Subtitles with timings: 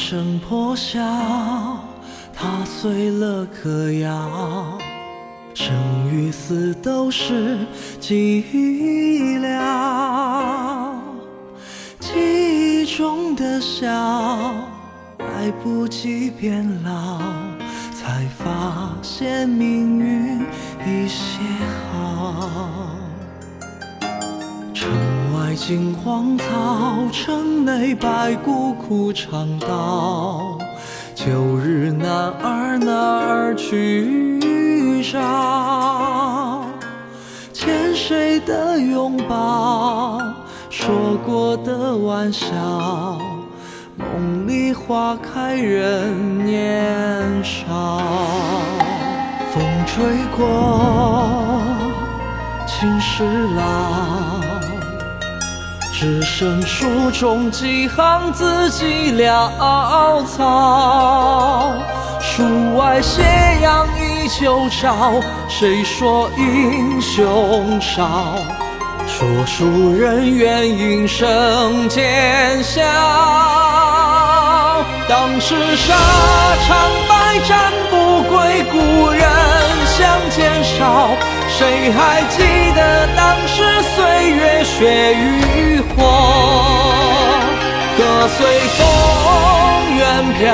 [0.00, 1.00] 声破晓，
[2.32, 4.78] 踏碎了歌谣，
[5.52, 5.74] 生
[6.10, 7.58] 与死都是
[8.00, 8.44] 寂
[9.40, 10.94] 寥。
[11.98, 12.12] 记
[12.82, 13.88] 忆中的笑，
[15.18, 17.18] 来不及变老，
[17.92, 20.40] 才发现命运
[20.86, 21.40] 已写
[25.58, 26.44] 金荒草，
[27.12, 30.56] 城内白骨枯肠道。
[31.16, 34.38] 旧日男儿哪儿去
[35.12, 36.64] 找？
[37.52, 40.20] 欠谁的拥抱？
[40.70, 43.18] 说过的玩笑？
[43.96, 48.00] 梦里花开人年少。
[49.52, 50.04] 风吹
[50.36, 51.60] 过，
[52.64, 53.24] 青石
[53.56, 54.47] 老。
[56.00, 61.72] 只剩书中几行字迹潦草，
[62.20, 63.20] 书外斜
[63.60, 68.36] 阳依旧照，谁说英雄少？
[69.08, 72.80] 说书人愿应声见笑。
[75.08, 75.96] 当时沙
[76.64, 79.28] 场百战不归，故人
[79.84, 81.07] 相见少。
[81.58, 82.38] 谁还记
[82.76, 85.96] 得当时岁月血与火？
[87.96, 90.06] 歌随风远
[90.38, 90.46] 飘，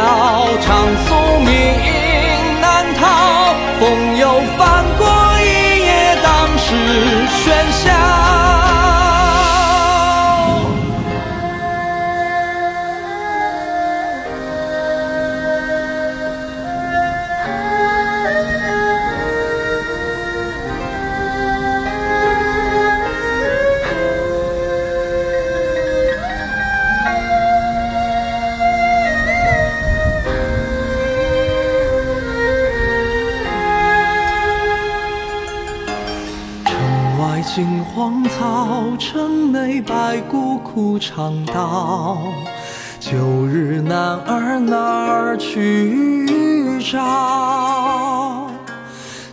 [0.62, 0.66] 唱
[1.05, 1.50] 宿命
[2.58, 3.02] 难逃。
[3.78, 5.06] 风又翻过
[5.42, 5.44] 一
[5.84, 6.64] 夜，当时
[7.28, 7.44] 喧
[7.84, 8.44] 嚣。
[37.47, 42.19] 金荒草，城内白骨枯肠道。
[42.99, 46.27] 旧日男儿哪儿去
[46.81, 48.50] 找？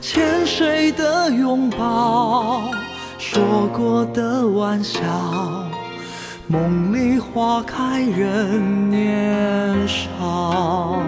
[0.01, 2.61] 欠谁的拥抱？
[3.17, 3.41] 说
[3.73, 5.01] 过的玩笑？
[6.47, 10.99] 梦里花开人年少。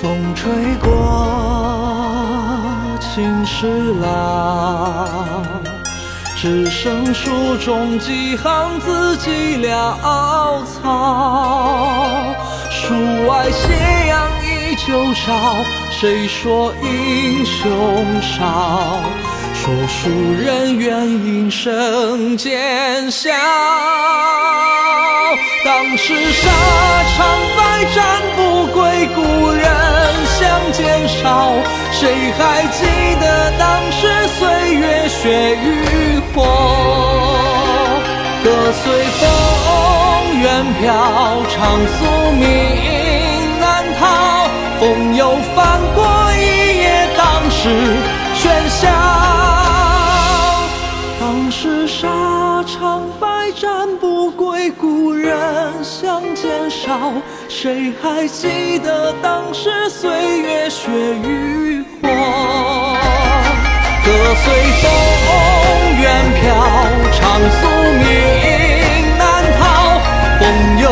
[0.00, 0.52] 风吹
[0.82, 0.90] 过，
[3.00, 5.06] 青石老。
[6.42, 12.34] 只剩书中几行字迹潦草，
[12.68, 13.68] 书外斜
[14.08, 18.98] 阳依旧照，谁说英雄少？
[19.54, 23.30] 说书人愿应声见笑。
[25.64, 26.50] 当时沙
[27.14, 27.24] 场
[27.56, 29.91] 百战不归，故人
[30.26, 31.52] 相减少。
[31.92, 32.80] 谁还记
[33.20, 33.24] 得
[33.58, 34.00] 当时
[34.38, 36.36] 岁月血与火？
[38.44, 38.84] 歌随
[39.20, 39.20] 风
[40.40, 40.44] 远
[40.80, 40.88] 飘，
[41.48, 41.56] 长
[41.86, 41.98] 宿
[42.32, 42.40] 命
[43.60, 43.62] 难
[44.00, 44.00] 逃。
[44.80, 45.36] 风又
[57.48, 62.08] 谁还记得当时岁月雪与火？
[64.04, 64.44] 歌随
[64.80, 64.84] 风
[66.00, 66.04] 远
[66.40, 66.42] 飘，
[67.12, 67.20] 长
[67.60, 67.60] 宿
[67.98, 68.02] 命
[69.18, 69.20] 难
[69.58, 69.60] 逃，
[70.38, 70.42] 风
[70.80, 70.84] 又。